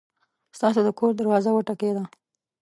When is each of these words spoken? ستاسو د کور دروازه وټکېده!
ستاسو 0.57 0.79
د 0.85 0.89
کور 0.99 1.11
دروازه 1.15 1.49
وټکېده! 1.53 2.03